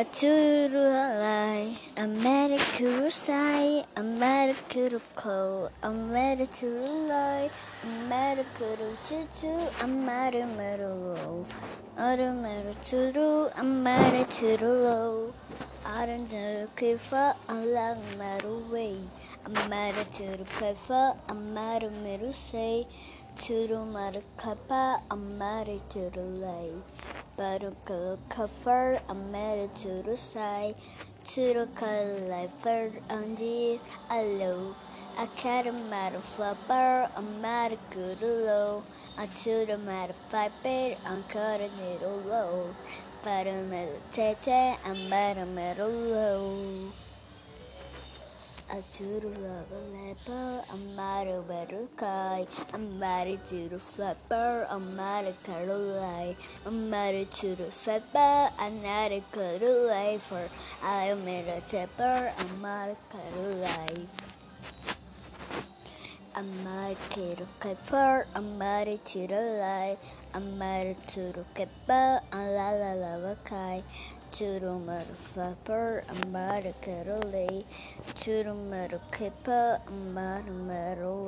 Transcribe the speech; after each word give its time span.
A 0.00 0.02
turulai, 0.06 1.76
a 1.98 2.06
medikurusai, 2.08 3.84
a 3.96 4.00
medikuruko, 4.00 5.70
a 5.82 5.88
medikurulai, 5.90 7.50
a 7.84 7.86
medikuruchuchu, 8.08 9.56
a 9.84 9.86
medimerulo, 9.86 11.44
a 11.98 12.16
medikuruturu, 12.16 13.50
a 13.54 13.62
medikurulo, 13.62 15.32
a 15.84 16.06
medikifa, 16.06 17.36
a 17.50 17.52
langmeruway, 17.52 18.98
a 19.44 19.50
medikurukifa, 19.68 21.16
I'm 21.28 21.54
ready 25.38 25.78
to 25.90 26.00
lie 26.18 26.70
para 27.40 27.68
o 27.70 27.72
colocar 27.86 28.48
for 28.62 29.00
a 29.08 29.14
mad 29.14 29.74
to 29.74 30.02
the 30.02 30.14
side 30.14 30.74
to 31.24 31.54
the 31.54 31.66
color 31.74 32.90
and 33.08 33.40
a 33.40 34.36
low 34.38 34.76
I 35.16 35.24
can 35.24 35.64
cut 35.64 35.66
a 35.66 35.72
metal 35.72 36.20
flapper 36.20 37.08
a 37.16 37.22
matter 37.40 37.78
good 37.92 38.20
low 38.20 38.82
I 39.16 39.22
am 39.22 39.28
to 39.44 39.64
the 39.64 39.78
matter 39.78 40.12
five 40.28 40.52
and 40.64 41.26
cut 41.30 41.62
a 41.62 41.70
needle 41.80 42.22
low 42.28 42.74
but 43.24 43.46
a 43.46 43.52
I'm 43.52 43.88
tete 44.12 44.76
and 44.84 45.08
metal 45.08 45.46
metal 45.46 45.88
low 45.90 46.92
love 48.80 48.90
Aturula 48.90 49.64
leper, 49.92 50.64
Amara 50.72 51.42
Barukai, 51.46 52.46
Amara 52.74 53.36
Turu 53.46 53.78
Flapper, 53.78 54.66
Amara 54.70 55.32
Karulai, 55.44 56.34
Amara 56.66 57.24
Turu 57.26 57.70
Flapper, 57.72 58.50
Anara 58.58 59.22
Karulai 59.32 60.18
for 60.20 60.48
I'm 60.82 61.26
a 61.26 61.30
a 61.30 61.38
a 61.38 61.58
a 61.58 61.60
Aramara 61.60 61.62
Tepper, 61.68 62.32
Amara 62.40 62.96
Karulai. 63.12 64.06
Amara 66.36 66.94
Turu 67.10 67.46
Kepper, 67.60 68.24
Amara 68.34 68.96
Turu 69.08 69.58
Lai, 69.60 69.96
Amara 70.34 70.94
Turu 71.08 71.44
Kepper, 71.54 72.20
Alala 72.32 72.94
Lavakai. 73.50 73.82
Turumuru 74.36 75.12
flapper, 75.16 76.04
amaru 76.08 76.70
kerole, 76.84 77.64
turumuru 78.20 78.98
kipper, 79.10 79.80
amaru 79.90 80.52
meru 80.68 81.19